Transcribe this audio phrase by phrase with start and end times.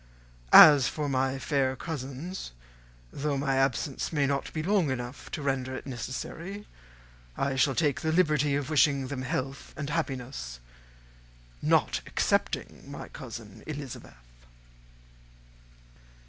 [0.51, 2.53] As for my fair cousins,
[3.13, 6.65] though my absence may not be long enough to render it necessary,
[7.37, 10.59] I shall now take the liberty of wishing them health and happiness,
[11.61, 14.15] not excepting my cousin Elizabeth."